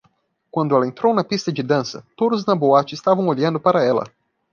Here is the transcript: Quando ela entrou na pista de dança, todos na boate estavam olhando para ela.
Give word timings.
Quando 0.49 0.75
ela 0.75 0.87
entrou 0.87 1.13
na 1.13 1.23
pista 1.23 1.53
de 1.53 1.61
dança, 1.61 2.03
todos 2.17 2.43
na 2.43 2.55
boate 2.55 2.95
estavam 2.95 3.27
olhando 3.27 3.59
para 3.59 3.83
ela. 3.83 4.03